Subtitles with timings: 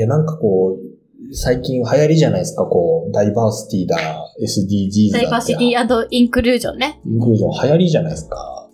[0.00, 3.98] いや、なんかこう、最近流行りじゃないですか、こう、ダイバーシティだ、
[4.40, 7.02] SDGs だダイバーシティインクルージョンね。
[7.04, 8.66] インクルージョン流行りじゃないですか。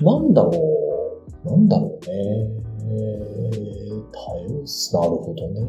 [0.00, 0.52] なんだろ
[1.44, 2.64] う、なんだろうね。
[4.12, 5.66] 多様さ、なるほどね。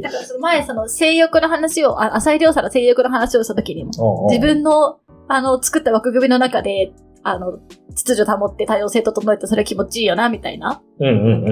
[0.00, 3.90] だからその前、その性欲の話を、あ浅井亮さんの性欲の話をした時にも、
[4.30, 6.92] 自分の、あの、作った枠組みの中で、
[7.24, 7.58] あの、
[7.94, 10.82] 秩序保って多様性整えてそれ気持ちいいよな、みたいな、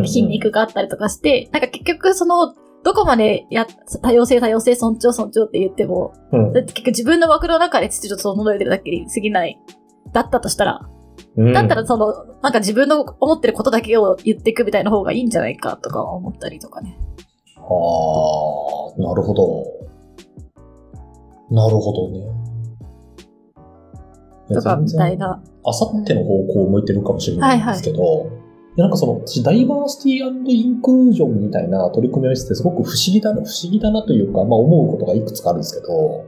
[0.05, 3.67] 筋肉があったりとかして、なんか結局その、どこまでや、
[4.03, 9.59] 多様性、多様性、尊重、尊重って言っても、うん、結局自分の枠の中で秩序整えてるだけに過ぎない、
[10.13, 10.89] だったとしたら、
[11.37, 16.99] うん、だったらその、なんか自分の思ってることだけを言っていくみたいな方がいいんじゃないかとか思ったりとかね。
[17.57, 17.67] ああ、
[18.99, 19.65] なるほど。
[21.51, 22.50] なるほどね。
[24.55, 25.43] とか、みたいな。
[25.65, 28.31] あさっての方向を向いてるかもしれないんですけど、はいはい、
[28.77, 36.25] なんかその、ダイバーシティインクルージョンみたいな取り組みをしてすごく不思議だな、不思議だなというか、まあ思うことがいくつかあるんですけど、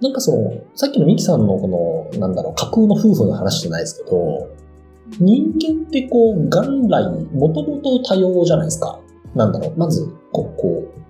[0.00, 4.48] なんかその、さっきのミキさんのこの、なんだろう、架空の夫婦の話じゃないですけど、
[5.20, 9.00] 人間ってこう、元来、もともと多様じゃないですか。
[9.34, 11.04] なんだろう、まず、こう、こう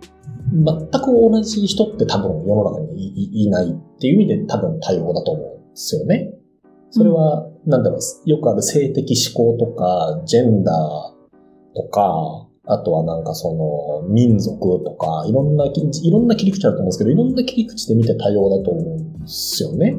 [0.53, 6.33] 全く同じ人って多分世の中にいないっていう意味で多分多様だと思うんですよね。
[6.91, 19.97] それは、なんだろう、よくある性的思考とか、ジェンダーとか、あとはなんかその民族とか、いろんな、いろんな切り口あると思うんですけど、いろんな切り口で見て多様だと思うんですよね。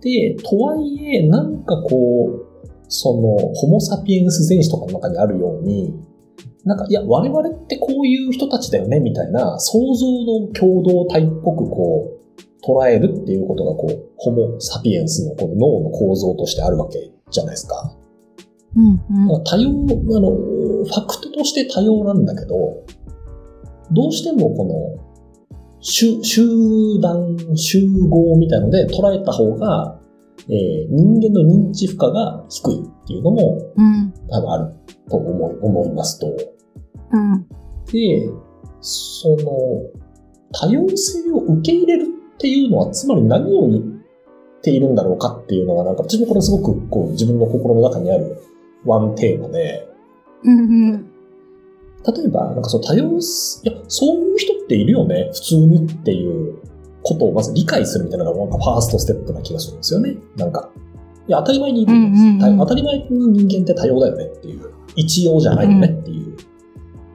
[0.00, 2.46] で、とはいえ、なんかこう、
[2.88, 5.94] その、ホモ・サピエンス全史とかの中にあるように、
[6.64, 12.19] なんか、いや、我々ってこういう人たちだよね、みたいな、想像の共同体っぽくこう、
[12.62, 17.96] 捉えるっていうことが、こう、ホモ・サピエンスのこの脳の構造としてあるわけじゃないですか。
[18.76, 22.84] うんうん、多様、あの、ファクトとして多様なんだけど、
[23.92, 25.10] どうしてもこの、
[25.80, 26.20] 集
[27.00, 29.98] 団、集合みたいので捉えた方が、
[30.48, 34.74] えー、人間の認知負荷が低いっていうのも、うん、多分ある
[35.08, 36.26] と思い思いますと。
[37.12, 37.46] うん、
[37.92, 38.28] で、
[38.80, 39.44] その、
[40.52, 42.06] 多様性を受け入れる
[42.40, 43.82] っていうのは、つまり何を言っ
[44.62, 48.42] ているんだろうかっていうのが、なんか私もこれすごくこう自分の心の中にある
[48.86, 49.86] ワンテーマで、
[50.42, 50.62] うんう
[50.96, 51.10] ん、
[52.16, 56.56] 例えば、なんかその多様、いや、そういう人っているよね、普通にっていう
[57.02, 60.16] ことをまず理解するみたいなのが、なんかファーストステップな気がするんですよね。
[60.36, 60.70] なんか、
[61.28, 66.36] いや、当たり前にいるんです、うんうん、当たり前に人間って多様だよねっていう、一様じゃないよねっていう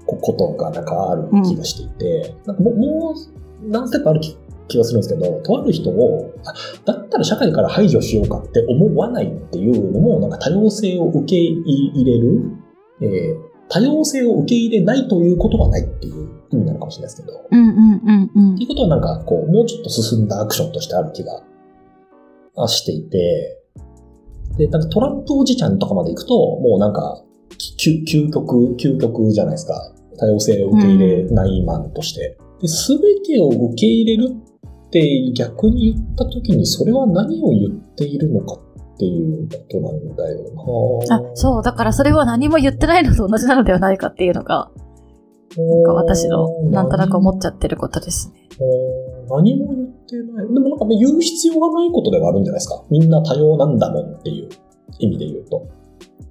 [0.05, 4.21] ことがなんかある気がしていて、うん、なんかもう、もう何ステップある
[4.67, 6.33] 気気がするんですけど、とある人を、
[6.85, 12.41] だったら社会から排除しようかって思わないっていうのも、なんか多様性を受け入れる、
[13.01, 13.37] えー、
[13.69, 18.55] 多様性を受け入れないということはないっていう意味なのかもしれないですけど、うんうんうんうん。
[18.55, 21.41] っていうことはなんか、こう、もうちょっと進んだアクションとしてある気が
[22.67, 23.61] していて、
[24.57, 27.21] で、なんかトランプおじちゃんとかまで行くと、もうなんか、
[27.77, 29.91] 究極、究極じゃないですか。
[30.17, 32.37] 多様性を受け入れないマンとして。
[32.65, 34.35] す、べ、てを受け入れる
[34.95, 38.59] って逆に言った時にそれは何を言っているのかっ
[38.97, 40.41] ていうことなんだよ
[41.09, 41.17] な。
[41.17, 41.63] あ、そう。
[41.63, 44.72] だからそれは何も言ってないのと同じなのではないかっていうのが、
[45.57, 48.47] なんか私のなんとなく思っちゃってることですね。
[49.29, 49.57] 何？
[49.57, 50.47] も言ってない。
[50.47, 52.81] でもなんか言う必要がないことではあるんじゃないですか。
[52.89, 54.50] みんな多様なんだもんっていう
[55.00, 55.67] 意味で言うと。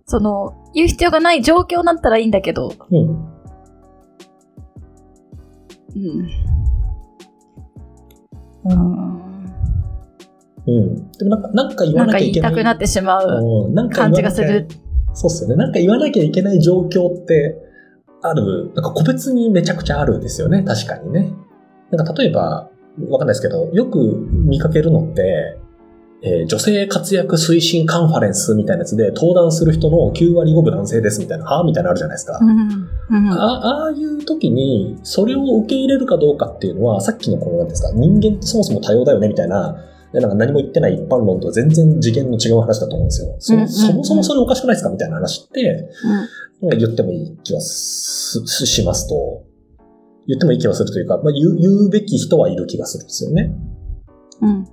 [0.07, 2.73] その、言う必要がない状況だったらいいんだけど。
[2.91, 2.99] うん。
[2.99, 3.03] う
[5.99, 6.29] ん。
[8.65, 9.25] うん。
[10.67, 11.11] うん。
[11.13, 12.53] でもなんか、なんか言わなきゃいけない。
[12.53, 14.67] なんか言いたくなってしまう感じがする。
[15.13, 15.57] そうっすよね。
[15.57, 17.57] なんか言わなきゃいけない状況って
[18.23, 20.63] ある、なんか個別にめちゃくちゃあるんですよね。
[20.63, 21.33] 確かにね。
[21.91, 22.71] なんか例えば、
[23.09, 25.59] わかんないですけど、よく見かけるのって、
[26.26, 32.38] えー、女性活躍推進カンファレンスみたいなやつで登壇する人の9割5分男性ですみたいな、はあみたいなのあるじゃないですか。
[32.41, 39.76] うんうん、あああいう時に、それを受け入れるかどうかっていうのは、さっきのこの、なんですか、人間ってそもそも多様だよねみたいな、
[40.15, 43.37] なんか何も言ってない一般論とは全然次元の違う話だと思うんですよ。
[43.38, 45.91] そ,、そもそもそれおかしくないですかみたいな話って、
[46.62, 49.44] うん、言ってもいい気はしますと、
[50.26, 53.55] 言ってもいい気はするというか、まあ、言う言うべき人はいる気がするんですよね。
[54.41, 54.65] うん。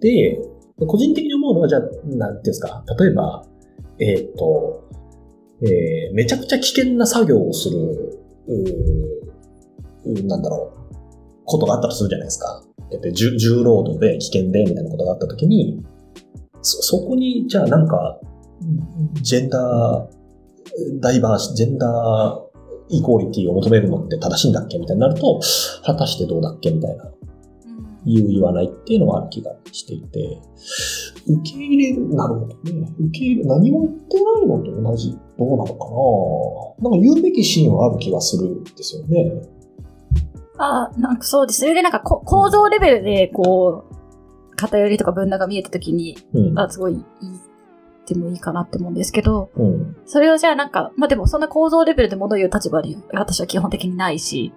[0.00, 0.38] で、
[0.86, 3.44] 個人的に思うのは、じゃあ、なんていうんですか、例えば、
[3.98, 4.88] えっ、ー、と、
[5.62, 8.18] えー、めちゃくちゃ危険な作業をする、
[10.06, 12.64] うなんだろう、ことがあったとするじゃないですか。
[12.92, 15.84] えっと、重重労働で危険でみたいなことがあったときに、
[16.62, 18.18] そ、そこに、じゃあなんか、
[19.22, 20.20] ジェンダー
[21.00, 22.50] ダイバーシ、ジェンダー
[22.88, 24.78] イコーリティを求めるのって正しいんだっけ？
[24.78, 25.40] みたいになると、
[25.84, 26.70] 果たしてどうだっけ？
[26.70, 27.04] みたいな、
[28.06, 30.40] 言う言わないっていうのはある気がしていて、
[31.26, 32.92] 受け入れる、なるほどね。
[32.98, 39.42] 受け入れ、何も言ってないのと同じ、どうなのかななんか言うべきシーンはある気がするんですよね。
[40.58, 41.60] あなんかそうです。
[41.60, 47.02] それでなんか構造レベルで、こう、偏りとか分断が見えたときに、うん、あ、すごいいいっ
[48.06, 54.52] てもいいかなって思うんですけど、うん、それをじゃあなんか、まあでもそんな構造レベルで物言う立場に私は基本的にないし、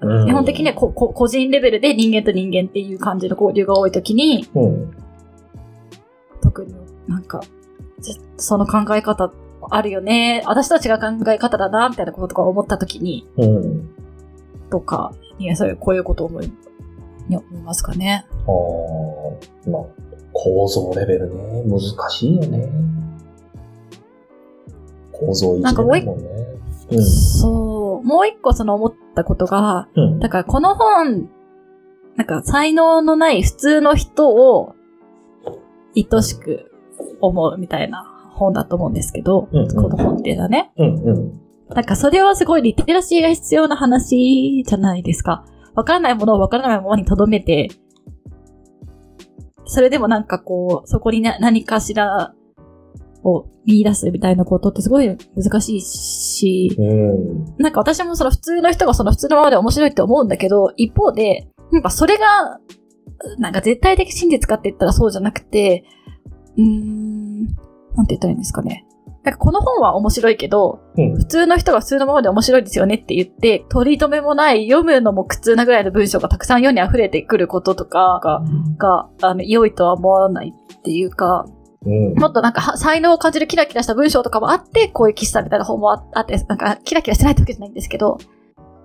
[0.00, 4.94] うん、基本的にはここ個人レベルで人間と人間っていう感じの交流が多いときに、うん、
[6.42, 6.74] 特に
[7.08, 7.40] なんか、
[8.36, 9.32] その考え方
[9.70, 13.90] あるよね、私たちが考え方だな、みたいなこととか思ったときに、うん、
[14.70, 16.52] とか、いや、そういう、こういうことを思い、
[17.28, 18.26] 思いますかね。
[18.30, 18.50] あ
[19.66, 19.82] あ、まあ、
[20.32, 22.68] 構造レベルね、難しいよね。
[25.12, 26.04] 構造一だもんね。
[26.90, 27.85] うん、そう。
[28.06, 31.28] もう一個その思ったことが、うん、だからこの本、
[32.14, 34.76] なんか才能のない普通の人を
[35.96, 36.70] 愛しく
[37.20, 40.70] 思うみたいな本だと思うんですけど、うんうん、この本っていうのはね。
[40.78, 45.44] うんうん、なんかそれはすごいリテラシーが必要な話じゃないですか。
[45.74, 47.70] わからないものをわからないままに留めて、
[49.64, 52.35] それでもなんかこう、そこに何かしら
[53.26, 62.60] を見出すみたいなことってすごい難しいし、うん、なんか私もその普通の人がその普通のままで面白いって思うんだけど、一方で、なんかそれが、
[63.38, 65.84] なんか絶対的真実かって言ったらそうじゃなくて、
[66.56, 67.46] うーん、
[67.94, 68.86] なんて言ったらいいんですかね。
[69.24, 88.18] なんかこの本は面白いけど、うん、普通の人が普通のままで面白いですよねって言って、取り留めもない読むのも苦痛なぐらいの文章がたくさん世に溢れてくることとかが、うん、が、あの、良いとは思わないっていうか、うん、もっとなんか才能を感じるキラキラした文章とかもあって、こういう喫茶みたいな本もあって、なんかキラキラしてないってわけじゃないんですけど、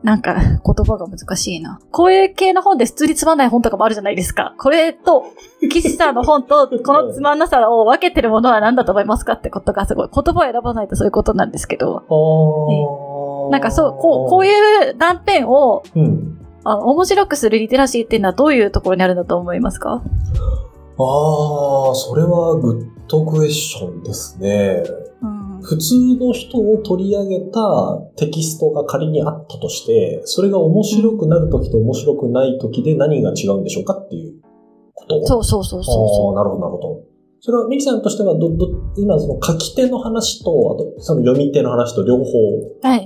[0.04, 1.80] なんか、言葉が難しいな。
[1.92, 4.56] こういう系の本で普通につまんない本とかもあるじゃないですか。
[4.58, 5.26] これと、
[5.72, 10.10] 岸さんの本と、このつまんなさを分けてるものは何だと思いますかってことがすごい。
[10.12, 12.00] 言葉を選ばないとそういうことなんですけど。
[13.50, 20.02] ね、なんかそう、こう、こういう断片を、うん、あ面白くするリテラシーっていうのはどういうところにあるんだと思いますか？
[20.98, 24.84] ああ、それはグッドクエスチョンですね。
[25.22, 27.62] うん普通の人を取り上げた
[28.18, 34.42] テキストが仮にあったとして、それが面白くなるときと面白くないときで何が違うんでしょうかっていう
[34.96, 37.12] ことそうそうそうそうなるほど、なるほど。
[37.44, 38.68] それは、ミキさんとしてはど、ど、
[38.98, 42.24] 今その書き手の話と、あと、その読み手の話と両方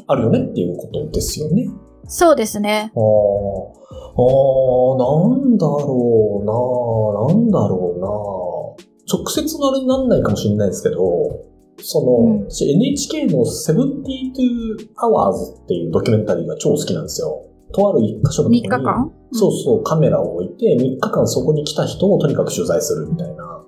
[0.07, 1.67] あるよねっていうことですよね。
[1.67, 1.75] はい、
[2.07, 2.91] そうですね。
[2.95, 3.01] ああ、
[4.97, 8.07] なんだろうななんだろうな
[9.11, 10.97] 直接のあれになんないかもしれないですけど、
[11.81, 17.45] その、うん、NHK の72 Hours っていうドキュメンタリーが超好きなんですよ。
[17.73, 19.11] とある一箇所のとこに、3日間？
[19.33, 23.63] そうそう、カメラを置いて、3日間そこに来た人をとにかく取材するみたいな。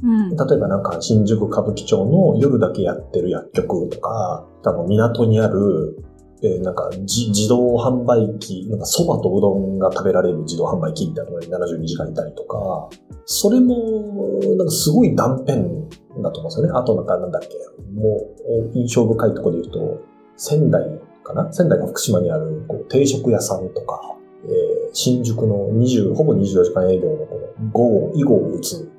[0.00, 6.04] うん、例えばなんか新宿歌舞伎町の夜だけやってる薬局とか、多分港にある、
[6.42, 12.88] えー、なんか自動販売機、なんか蕎麦とうどんが食べられる自動販売機みたいなのに72時間いたりとか、
[13.26, 16.72] それも、なんかすごい断片だと思うんですよね。
[16.74, 17.48] あとなんかなんだっけ、
[17.92, 18.30] も
[18.72, 20.00] う印象深いところで言うと、
[20.36, 20.84] 仙台
[21.24, 21.52] かな？
[21.52, 28.90] 仙台が福島にあるこう定食屋さんとか、えー、新宿の20、ほぼ24時間営業のこの号、囲碁を打つ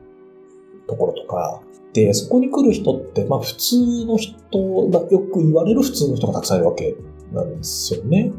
[0.88, 1.62] ところとか、
[1.94, 4.36] で、そこに来る人って、まあ普通の人、
[5.10, 6.96] よく言われる普通の人がたくさんいるわけ
[7.32, 8.32] なんですよね。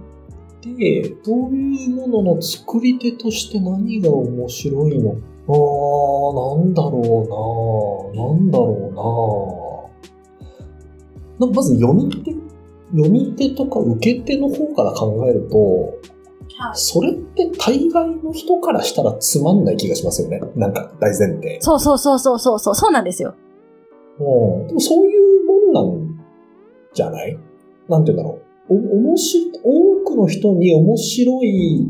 [0.63, 5.17] で、そういうものの作り手として何が面白いの？
[5.49, 9.91] あー、なんだろうななんだろ
[11.39, 12.35] うなまず読み手？
[12.93, 15.57] 読み手とか受け手の方から考えると、
[16.59, 20.41] はい、それって大概の人からしたらつまんない気がしますよね。
[20.57, 21.59] なんか大前提。
[21.63, 23.35] そうそうそうそうそうそう、そうなんですよ。
[24.19, 24.67] うん。
[24.67, 26.21] でもそういうもんなん
[26.93, 27.39] じゃない？
[27.89, 28.43] なんて言うんだろう。
[28.71, 31.89] お、おもし、多くの人に面白い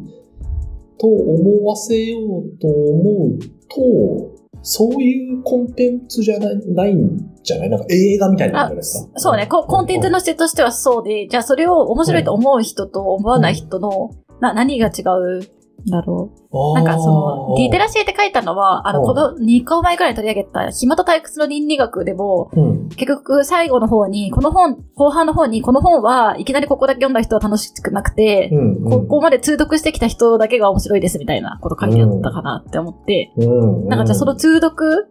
[0.99, 7.71] と思わせようと思うと、そういうコンテンツじゃないないんじゃない？
[7.71, 9.19] なんか映画みたいなことですか？
[9.19, 9.47] そうね。
[9.47, 9.65] コ。
[9.65, 14.11] コンテンツの質としてはそうで、じゃあそれを面白いと思う人と思わない人の、
[14.41, 15.03] な何が違
[15.39, 15.43] う
[15.87, 16.75] だろう。
[16.75, 33.83] なんかその、リテラシーって書いたのは、あの、この2個前くらいに取り上げた、暇と退屈の倫理学でも、うん、結局最後の方に、この本、後半の方に、この本はいきなりここだけ読んだ人は楽しくなくて、うんうん、ここまで通読してきた人だけが面白いですみたいなこと書いてあったかなって思って、うん。
[33.83, 35.07] うん、なんかじゃあその通読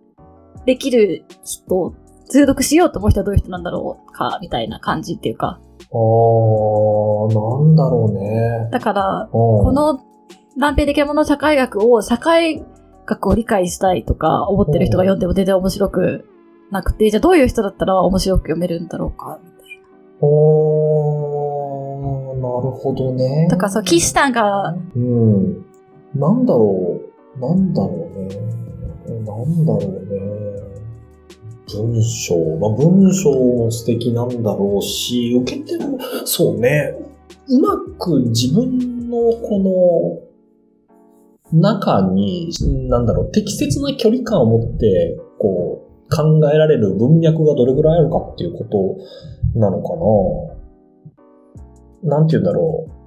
[0.65, 1.93] できる人
[2.29, 5.59] 通読しようと思う人はどういう人なんだろうか、みたいな感じっていうか。
[5.91, 8.69] あー、なんだろうね。
[8.71, 9.99] だから、この
[10.57, 12.65] 断片的なもの社会学を社会
[13.05, 16.25] 学を理解したいとか思ってる人が読んでも全然面白く
[16.71, 19.83] なくて、じゃあどういう人だったら面白く読めるんだろうか、みたいな。
[20.21, 23.47] おー、なるほどね。
[23.49, 25.65] だからそう、岸さんが、うん。
[26.15, 27.01] なんだろ
[27.37, 28.27] う、なんだろうね。
[29.07, 30.69] なんだろうね。
[31.71, 36.95] 文章、まあ、文章も素敵なんだろうし、受けても、そうね、
[37.47, 40.28] うまく自分のこの
[41.51, 42.49] 中に、
[42.89, 48.63] なんだろう、適切な距離感を持って、こう、考えられる文脈がどれぐらいあるかっていうこ
[49.53, 49.95] となのか
[52.03, 52.17] な。
[52.17, 52.99] なんて言うんだろう。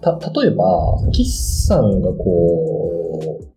[0.00, 3.50] た、例えば、岸さんがこう、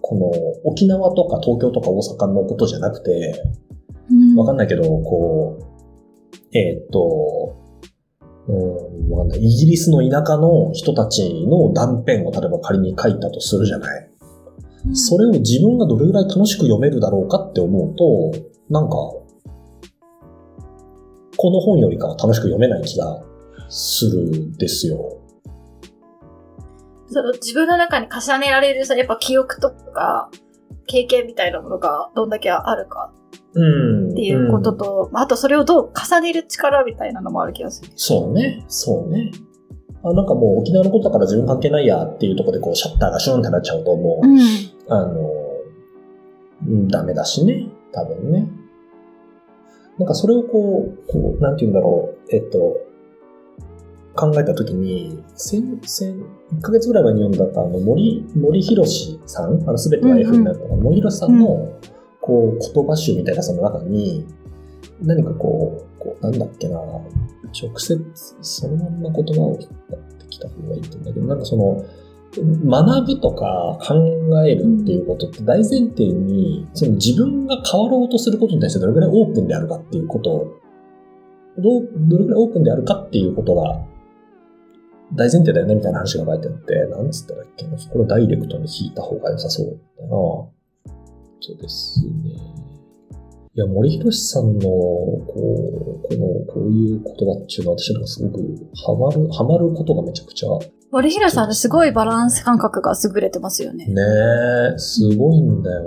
[0.00, 0.30] この
[0.64, 3.42] 沖縄とか東京とか大阪のことじゃなくて、
[4.36, 5.64] わかんないけど、こう、
[6.56, 7.61] えー、っと、
[8.48, 9.38] うん、わかんない。
[9.38, 14.10] イギリスの田舎の人たちの断片を例えば仮に書いたとするじゃない。
[14.86, 18.32] うん、それを自分がどれぐらい楽しく読めるだろうかって思うと、
[18.68, 18.96] なんか、
[21.36, 23.22] この本よりかは楽しく読めない気が
[23.68, 25.18] するんですよ。
[27.08, 30.30] その自分の中に重ねられるさ、やっぱ記憶とか
[30.92, 33.10] 経験みたいなものがどんだけあるか。
[33.52, 37.90] っていうことと、うん、あとそれをどう重ねる力みたいなのもある気がする。
[37.96, 39.30] そうね、そうね。
[40.04, 44.38] あなんかもう沖縄のことだから自分関係ないやっていうところでこうシャッターがシュンってなっちゃうともう、うん、
[44.88, 48.48] あの、ダメだしね、多分ね。
[49.98, 52.76] なんかそれをこう、こう、なんて言うんだろう、えっと、
[54.14, 56.12] 考えたときに、先、先、
[56.54, 58.84] 1ヶ月ぐらい前に読んだあの森、森博
[59.26, 61.78] さん、あの、すべてが F になった、うんうん、森博さんの、
[62.20, 64.26] こう、言葉集みたいなその中に、
[65.00, 68.04] 何かこう、こうなんだっけな、直接
[68.40, 71.84] そのまんま言葉を引っ張ってきた方がいいと思うんだけど、なんかその、
[72.34, 73.94] 学ぶとか考
[74.46, 80.60] えるっていうことって大前提に、その自分が変わろうとすることに対してどれくらいオープンであるかっていうことを、
[81.58, 83.84] どどれくらいオープンであるかっていうことが
[85.14, 90.10] 大前提だよねみたいな話が書いてあって、なんつったらっけな、これをダイレクトに引いた方が良さそうだな。
[90.10, 92.62] そうですね。
[93.54, 98.38] いや、森博さんの、こう、この、こういう言葉っていうのは私なんかすごく
[98.74, 100.48] ハマる、ハマることがめちゃくちゃ。
[100.90, 103.86] 森博さんすごいバランス感覚が優れてますよね。
[103.86, 104.02] ね
[104.74, 105.82] え、すごいんだよ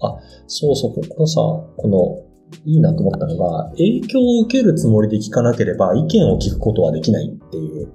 [0.00, 1.40] なあ、そうそう、ここさ、
[1.76, 2.23] この、
[2.64, 7.92] いいなと思ったのが、影響を受けるつもりで聞かなければ意見を聞くことはできないっていう。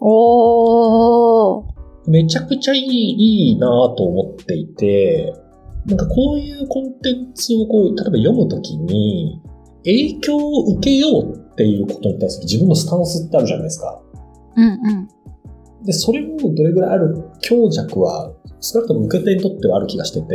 [0.00, 1.80] おー。
[2.06, 5.34] めちゃくちゃいい、いいなと思っていて、
[5.86, 9.40] なんかこういうコンテンツをこう、例えば読むときに、
[9.84, 14.02] 影響を受けようっていうことに対する自分のスタンスってあるじゃないですか。
[14.56, 15.84] うんうん。
[15.84, 20.34] で、それもどれぐらいある強弱は、少なくとも受け手にとってはある気がしてて、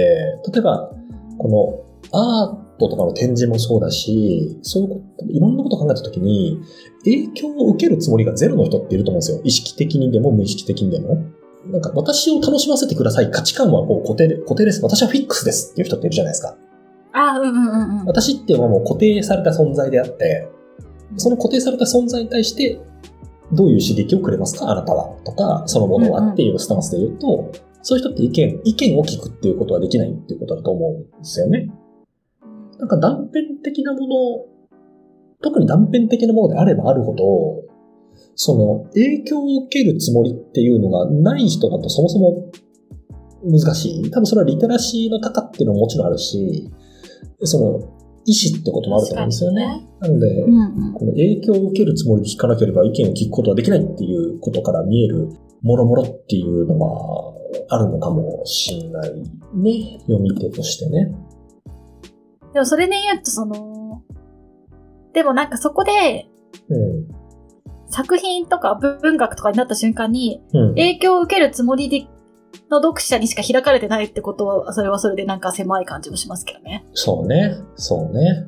[0.52, 0.92] 例えば、
[1.38, 6.60] このアートとかの展示もそうだし、そういうこと、いろんなことを考えたときに、
[7.04, 9.42] 影響を受けるつもりがゼロの人っていると思うんですよ。
[9.44, 11.24] 意識的にでも無意識的にでも。
[11.68, 13.32] なんか私を楽しませてください。
[13.32, 14.84] 価値観はこう固定固定です。
[14.84, 16.56] 私はフィックスですっていう人っているじゃないですか。
[17.14, 18.06] あうんうんうん。
[18.06, 20.48] 私っていうのはもう固定された存在であって、
[21.18, 22.80] その固定された存在に対して、
[23.52, 24.70] どういう刺激をくれますか？
[24.70, 27.52] あなたはとか、そのものはっていうスタンスで言うと、うんうん、
[27.82, 31.72] そういう人って意見、意見を聞くっていうことはできないっていうことだと思うんですよね。
[32.80, 34.46] なんか断片的なもの、
[35.42, 37.64] 特に断片的なものであればあるほど、
[38.36, 42.52] その影響を受けるつもりっていうのがない人だとそもそも
[43.44, 44.12] 難しい。
[44.12, 46.70] 多分それはリテラシーの高っていうのももちろんあるし、
[47.44, 49.68] その意思ってこともあると思うんですよね。
[49.68, 55.30] ねなので、うんうん、この影響を受けるつもりで聞かなければ意見を聞くことはできないっていうことから見える
[55.62, 57.34] もろもろっていうのは
[57.70, 59.14] あるのかもしれない
[59.54, 60.00] ね。
[60.02, 61.12] 読み手としてね。
[62.56, 64.02] でもそれで言うとその、
[65.14, 66.30] でもなんかそこで、
[66.70, 67.08] うん、
[67.90, 72.08] 作品とか文学とかになった瞬間に、影響を受けるつもりで
[72.72, 76.86] の読者にしか開かれてないってことは、それはそれでなんか狭い感じもしますけどね。
[76.94, 77.58] そうね。
[77.76, 78.46] そうね。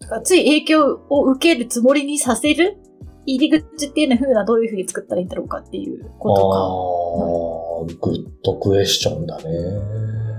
[0.00, 2.76] だからつい影響を受けるつもりにさせる
[3.24, 8.00] 入り口っていうのはどういうふうに作ったらいいんだろうかっていうことか。
[8.00, 10.29] ああ、グッドクエスチョンだね。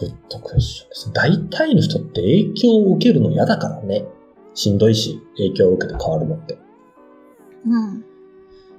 [0.00, 1.12] グッドクエスチョンです。
[1.12, 4.06] 大体の人って影響を受けるの嫌だからね。
[4.54, 6.58] しんどいし、影響を受けて変わるのって。
[7.66, 8.04] うん。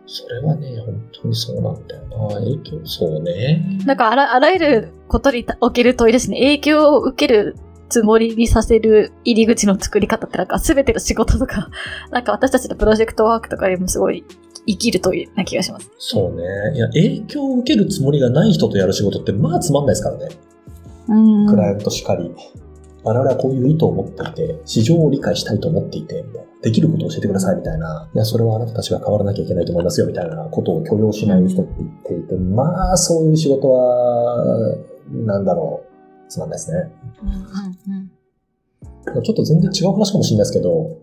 [0.07, 2.35] それはね、本当にそうなんだよな。
[2.35, 3.79] 影響、そうね。
[3.85, 6.37] なんかあら、あらゆることにおける問いですね。
[6.39, 7.55] 影響を受ける
[7.89, 11.69] つもりにさせる入り口の作り方ってなんか全ての仕事とか、
[12.11, 14.25] なんか私たちのプロジェクトワークとかにもすごい
[14.65, 15.91] 生きるというな気がします。
[15.97, 16.43] そうね。
[16.75, 20.29] いや、影響を受けるつもりがない人とやる仕事ってまあつまんないですからね。
[21.07, 21.47] うん。
[21.47, 22.33] クライアントしかり。
[23.03, 26.23] 我々はこういう意図を持っていて、市場を理解したいと思っていて。
[26.61, 28.07] できることを教えてください、みたいな。
[28.13, 34.77] いや、それはあなたたちが変わらなきゃいけないと思いますよ、みたいなことを許容しない人って言っていて、まあ、そういう仕事は、
[35.09, 36.91] なんだろう、つまんないですね。
[39.23, 40.97] ちょっと全然違う話かもしれないですけど、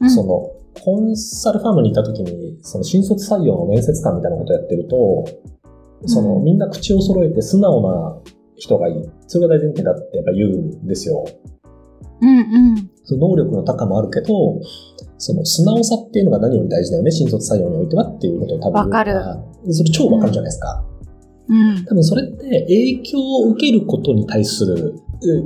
[0.00, 0.50] うん、その、
[0.82, 5.24] コンサルファームにいた時に、その新卒採用の面接官みたいなことをやってると、
[6.06, 8.18] その、みんな口を揃えて素直な
[8.60, 8.94] 人がいい。
[9.26, 11.24] それが大前提だってやっぱ言うんですよ。
[12.22, 12.90] うんうん。
[13.04, 14.60] その能力の高もあるけど、
[15.18, 19.12] その素直さっていうのが何より大事だよね、新卒採用においてはっていうことを多分わかる。
[19.70, 20.84] それ超わかるじゃないですか。
[21.48, 21.84] うん。
[21.86, 24.94] 多分それって影響を受けることに対する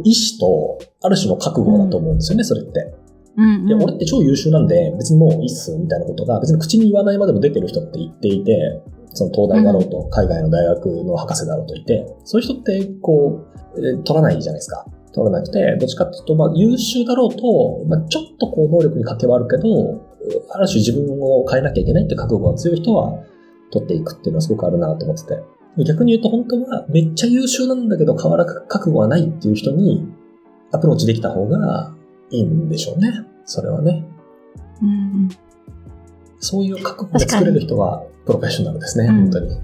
[0.04, 2.94] 意思と、ある種の覚悟だと思うんですよね、うん、それって。
[3.36, 8.82] うんうん、いや、俺って超優秀なんで、別にもういいっす、みたいなことが、別に口に言わないまでも出てる人って言っていて、
[9.14, 14.84] その東大だろうと、海外の大学の博士だろうといて、そういう人って、こう、え取らないじゃないですか。
[15.12, 19.64] 取らなくて、どっちかっていうと、まあ、優秀だろうと、まあ、ちょっとこう、能力に欠けはあるけど、
[20.50, 23.18] ある種自分を変えなきゃいけないって覚悟が強い人は、
[23.70, 25.42] 取っていくっていうのはすごくあるなと思ってて。
[25.84, 30.06] 逆に言うと本当はめっちゃ優秀なんだけど変わら覚悟はないっていう人に
[30.70, 31.92] アプローチできた方が
[32.30, 33.10] いいんでしょうね。
[33.44, 34.04] それはね。
[34.82, 35.28] うん。
[36.38, 39.60] そういう覚悟で作れる人はプロフェッショナルですね、本当に。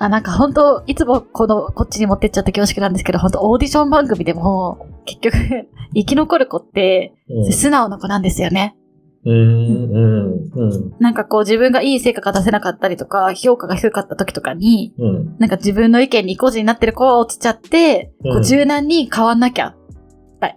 [0.00, 5.36] あ、なんか本当、いつもこの、こっちに持ってっちゃって恐縮なんですけど、本当オーディション番組でも、結局
[5.94, 7.14] 生き残る子って、
[7.50, 8.76] 素直な子なんですよね。
[9.24, 10.94] うん、うん、うん。
[11.00, 19.74] なんかこう自分がいい成果が出せなかったりとか、評価が低かった時とかに、うん、なんか自分の意見に個人になってる子は落ちちゃって、こう柔軟に変わんなきゃ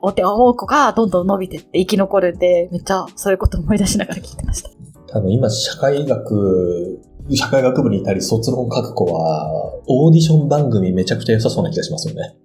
[0.01, 4.69] おって思う子がどんどん伸びてって生き残るんで、めっちゃそういうこと思い出しながら聞いてました。
[5.11, 12.35] 多分今、社会学、社会学部にいたり卒論書く子は、オーディション番組めちゃくちゃ良さそうな気がしますよね。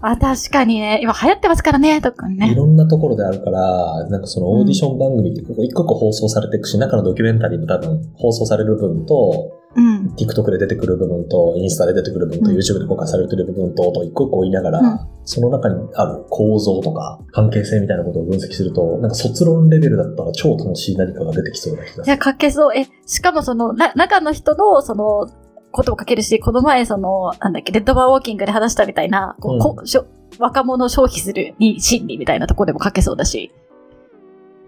[0.00, 1.00] あ、確かにね。
[1.02, 2.52] 今流行ってますからね、特にね。
[2.52, 22.06] いろんなところであるから、なんかそのオーディション番組ってここ一個一個放送されていくし、中のドキュメンタリーも多分放送される分と、うん、TikTok で出てくる部分と、インスタで出てくる部分と、うん、YouTube で公開されてる部分と、と一個一個言いながら、うん、その中にある構造とか関係性みたいなことを分析すると、なんか卒論レベルだったら超楽しい何かが出てきそうな気がする。
[22.06, 22.76] いや、書けそう。
[22.76, 25.28] え、しかもその、な、中の人の、その、
[25.72, 30.06] ことも書けるし、この前その、なんだっけ、レッドバーウォーキングで話したみたいな、こう、こしょ
[30.38, 33.52] 若者消費するに心理みたいなところでも書けそうだし、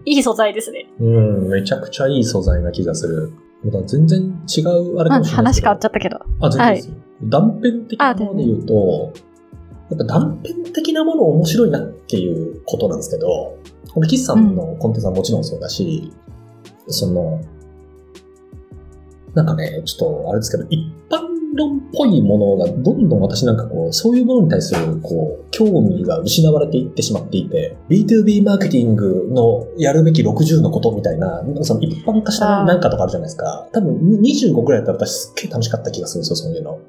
[0.05, 0.87] いい素材ですね。
[0.99, 3.33] うん、めちゃくちゃいい素材な気がする。
[3.63, 5.35] 全然違うあれかもしれない。
[5.35, 6.19] 話変わっちゃったけど。
[6.39, 9.13] あ、全然です、はい、断片的なもので言うと、
[9.89, 13.57] やっぱ断片的なもの面白いなっていうことなんですけど、
[13.93, 16.13] これ、岸さんのコンテンツはもちろんそうだし、
[16.87, 17.41] うん、その、
[19.33, 33.67] なんかね、ちょっとあれですけど、一般論っぽいものがどんどん私なんかこう、そういうものに対するこう、興味が失われていってしまっていて、B2B マーケティングのやるべき60のことみたいな、その一般化したなんかとかあるじゃないですか。
[33.73, 36.79] 多分25くらいだったら私すっげえ楽しかった気がするんですよ、そういうの。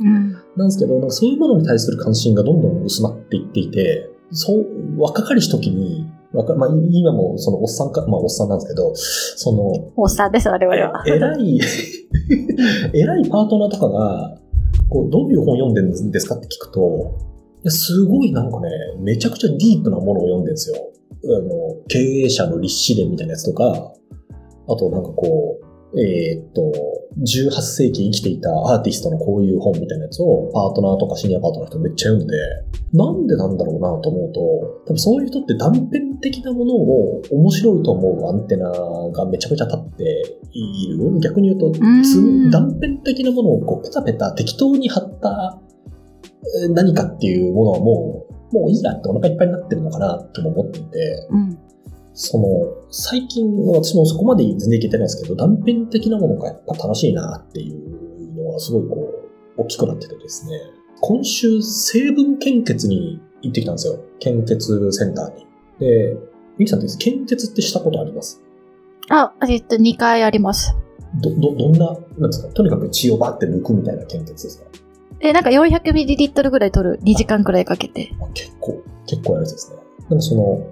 [0.00, 0.32] うん。
[0.56, 4.66] なんですけど、なんかそういうものに対する関心がどんどん薄まっていっていて、そう、
[4.98, 11.02] 若かりし時に、わかまあ、今もそのおっさんか、まあおっさんなんですけど、その、おっさんです、我々は。
[11.06, 11.60] 偉い、
[12.94, 14.38] 偉いパートナーとかが、
[14.88, 17.18] こう、どういう本読んでるんですかって聞くと、
[17.62, 20.76] いやすごいなんかね、めちゃくちゃディープなものを読んでるんですよ。
[21.24, 23.92] あの、経営者の立志伝みたいなやつとか、
[24.68, 25.59] あとなんかこう、
[25.96, 26.72] えー、っと、
[27.18, 32.36] 18世紀生きていたアーティストのこういう本みたいなやつをパートナーとかシニアパートナーの人めっちゃ読んで、
[32.92, 34.40] なんでなんだろうなと思うと、
[34.86, 40.04] 多分そういう人って断片的なものを面白いと思うアンテナがめちゃくちゃ立って
[40.52, 41.20] いる。
[41.20, 41.72] 逆に言うと、
[42.50, 45.60] 断片的なものをこうペタペタ適当に貼った
[46.70, 51.58] 何かっていうものはもう、もういいやってお腹いっぱいになってるのかなとも思っていて、うん
[52.12, 52.46] その、
[52.90, 58.96] 最近、私もそこまで全然いけてないですけど、断片的なものがやっぱ楽しいなっていうのがすごいこ
[59.56, 60.58] う、大きくなっててですね、
[61.00, 63.98] 今週、成分献血に行ってきたんですよ。
[64.18, 65.46] 献血センターに。
[65.78, 66.16] で、
[66.58, 68.42] ミキさんです献血ってしたことあります？
[69.08, 70.76] あ、えっと、2回あります。
[71.22, 72.52] ど、ど、どんな、なんですか？
[72.52, 74.66] とにかく血をバーって抜くみたいな献血ですか？
[75.20, 76.98] え、なんか 400ml ぐらい取る。
[77.02, 78.10] 2時間くらいかけて。
[78.34, 79.76] 結構、結構やるやつですね。
[80.08, 80.66] でもその、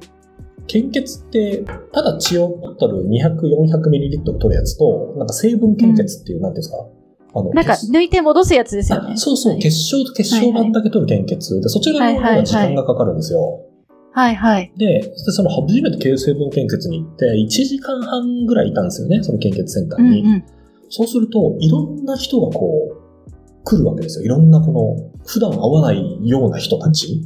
[0.69, 6.87] 献血って、ただ血を取る200、400ml 取るやつと、なんか成分献血っていう、うん、なんていうんですか、
[7.35, 9.17] あの、なんか抜いて戻すやつですよね。
[9.17, 13.65] そうそう、結晶と結晶版だけ取る献血で、そちらの方が時間がかかるんですよ。
[14.13, 14.73] はいはい。
[14.77, 20.23] で、その初めて京成分献血に行って、1時間半ぐらいいたんですよね、その献血センターに。
[20.23, 20.45] うんうん、
[20.91, 24.25] そうすると、いろんな人がこう、来るわけですよ。
[24.25, 27.23] いろんなこの、普段会わないような人たち。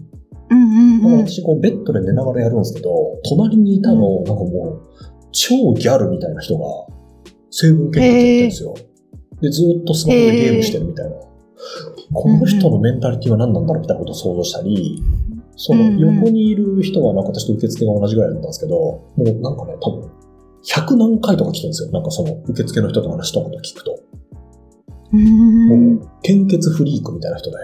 [0.53, 2.91] うんうんうん、私こうベッドで寝ながらやるんですけど、
[3.29, 4.83] 隣にいたの、なんかもう、
[5.33, 6.65] 超ギャルみたいな人が、
[7.51, 8.75] 成分献血やってるんですよ。
[9.41, 11.17] で、ずっとスマホでゲームしてるみたいな。
[12.13, 15.03] この人のメンタリティは何なんだろうみたいなことを想像したり、
[15.57, 20.11] その横にいる人はなんか私と受付が同じぐらいだったんですけど、もうなんかね、多分、
[20.65, 21.91] 100何回とか来てるんですよ。
[21.93, 23.99] なんかその受付の人と話とかと聞くと。
[25.13, 27.57] もう、献血フリークみたいな人で、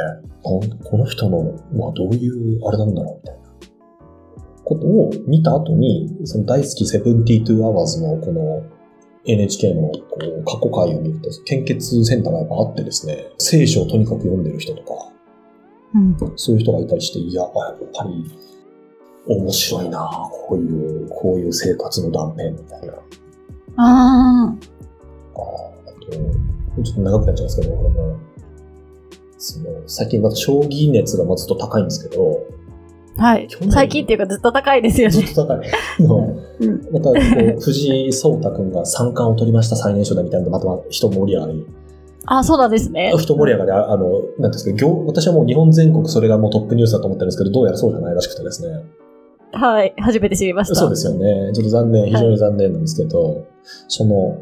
[0.43, 0.61] こ
[0.97, 3.49] の人の、まあどういうあれなんだろうみたいな
[4.65, 8.63] ことを見た後に、その大好き72 hours のこの
[9.25, 15.13] NHK のこう過去回を見ると、献血センターがやっぱあってですね、聖書をとにかく読んでる人とか、
[15.95, 17.53] うん、そういう人がいたりして、いや、やっ
[17.95, 18.25] ぱり
[19.27, 20.01] 面白いな
[20.49, 22.93] こういう、こういう生活の断片みたいな。
[23.77, 24.55] ああ。
[25.35, 26.48] あと、
[26.83, 28.17] ちょっと長くなっちゃうんですけど、これも、
[29.39, 32.47] その、最近また将棋熱がずっと高いんですけど、
[33.19, 33.49] はい。
[33.71, 35.11] 最近っていうかずっと高いですよね。
[35.11, 35.67] ずっと高 い。
[35.99, 37.13] うん、またこ
[37.57, 41.67] う、藤井聡太君が三冠を取りました最年少だみたいなまた人盛り上がり。
[42.27, 43.13] あ、そうなんですね。
[43.19, 48.85] 人盛り上がり、あの、なんですか、私はもう日本全国それがもうトップニュースだと思ってるんですけど、どうやらそうじゃないらしくてですね。
[49.53, 49.95] はい。
[49.99, 50.75] 初めて知りました。
[50.77, 51.51] そうですよね。
[51.55, 53.45] ちょっと残念、非常に残念なんですけど、はい、
[53.89, 54.39] その、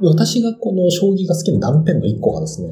[0.00, 2.68] 私がこの将棋が好きな断片の一個がですね、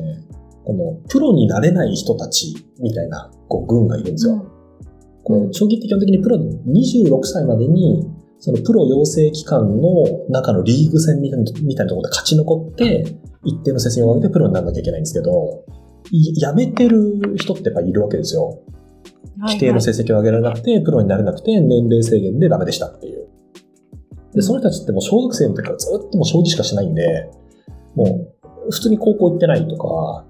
[0.64, 4.34] このプロになれない人たちみたいなこう軍がいるんですよ。
[4.34, 4.40] うん、
[5.22, 8.06] こう将棋って基本的にプロ26歳までに
[8.38, 15.64] そのプロ養成機関の中のリーグ戦みたいなみたいなところで勝ち残って、一定の成績を上げてプロにならなきゃいけないんですけど、
[16.10, 18.60] 辞めてる人ってやっぱいるわけですよ。
[19.38, 23.28] 規定の成績を上げられなくて、プロになれなくて、年齢制限でダメでしたっていう。
[24.34, 27.30] で、その人たちってもう小学生の時からずっともう将棋しかしないんで、
[27.94, 28.04] も
[28.66, 30.24] う普通に高校行ってないとか、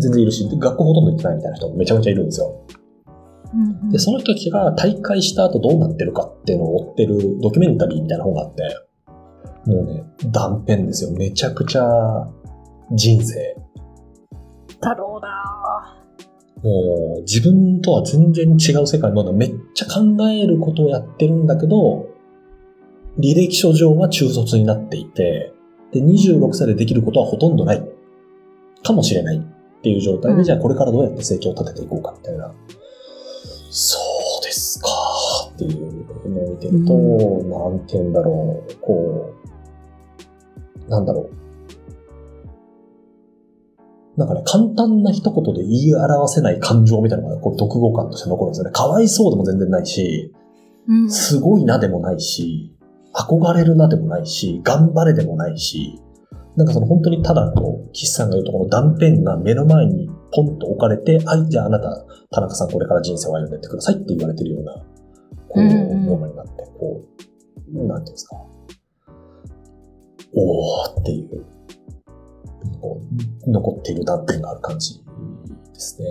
[0.00, 2.64] 全然いるし、学校ほとんど行ってないみたいな人もめちゃめちゃいるんですよ。
[3.90, 8.62] で、その人たちが大会した後どうなってるかっていうのを追ってるドキュメンタリーみたいな本があって、
[9.66, 11.12] もうね、断片ですよ。
[11.12, 11.84] めちゃくちゃ
[12.92, 13.56] 人生。
[14.80, 15.28] だろうな
[16.62, 22.07] もう自分とは全然違う世界のめっちゃ考えることをやってるんだけど、
[23.18, 25.52] 履歴書上は中卒になっていて、
[25.92, 27.82] で、26歳でできることはほとんどない。
[28.84, 29.40] かもしれないっ
[29.82, 32.54] ていう状態で、うん、じゃあこれからどうやって生計を立てていこうかみたいな。
[33.70, 33.98] そ
[34.40, 34.88] うですか
[35.54, 39.34] っていうのを見てると、うん、なんて言うんだろう、こ
[40.86, 41.38] う、なんだろう。
[44.18, 48.72] なんかね、簡単な一言で言い表せない感情みたいなのが、こう、読語感として残るんですよね。
[48.72, 50.32] かわいそうでも全然ないし、
[51.08, 52.74] すごいなでもないし、
[53.14, 56.00] 憧れるなでもないし、頑張れでもないし、
[56.56, 64.74] なんかその本当にただこう、岸さんが言うとこの断片が目の前にポンと置かれて、はい、じゃああなた、田中さんこれから人生を歩んでってくださいって言われてるような、
[65.48, 67.00] こう、ものになって、こ
[67.72, 68.36] う、なんていうんですか。
[70.34, 71.46] おーっていう、
[72.80, 73.00] こ
[73.46, 75.04] う、残っている断片がある感じで
[75.74, 76.08] すね。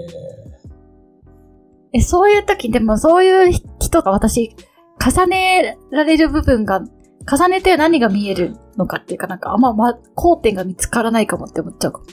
[1.94, 4.56] え、そういう時、でもそういう人が私、
[5.04, 6.82] 重ねられる部分が、
[7.30, 12.06] 重ねて何が見えるのかっていうか、なんかあんま、ま、交点が見つからないかもって思っちゃうかも。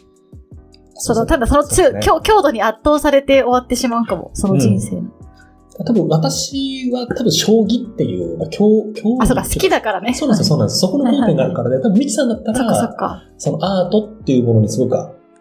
[0.95, 5.01] その、ただその強、ね、強度に圧倒されて終わってしまうかも、その人生の。
[5.01, 10.15] うん、多分私は多分将棋っていう、競、競あ、そうか、好きだからね。
[10.15, 10.81] そうなんですよ、そうなんです。
[10.81, 11.77] そこの交点があるからね。
[11.79, 13.23] 多分ミキさんだったら、そっかそっか。
[13.39, 14.97] そのアートっていうものにすごく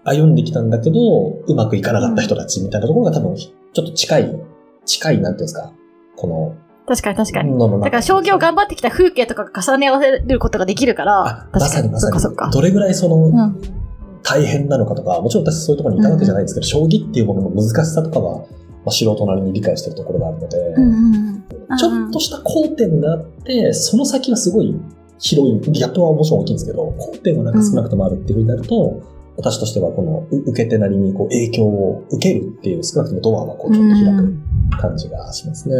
[0.06, 1.00] 歩んできたんだけど、
[1.48, 4.42] うまくいかなかった人たちみたいなところが多分、ちょっと近い、
[4.86, 5.72] 近い、なんていうんですか、
[6.16, 7.82] この、確かに確かに。
[7.82, 12.20] だから将棋を頑張ってきた風景とか重ね合わせることができるから、まさにまさに。
[12.20, 12.50] そっか。
[12.52, 13.84] どれぐらいその、うん
[14.24, 18.48] 大変なのかとか、もちろん私そういうところにいたわけじゃないんですけど、将棋っていうものの難しさとかは、ま
[18.88, 20.76] あ、素人なりに理解してるところがあるので、
[21.78, 24.80] ちょっとした交点があって、その先はすごい
[25.20, 29.02] 広い、ギャップはもちろん大きいんですけど、交点はなんか少なくともあるっていうふうになると、
[29.36, 35.76] 私としてはこの受け手なりにこう影響を受けるっていう少なくともドアはこうちょっと開く感じがしますね。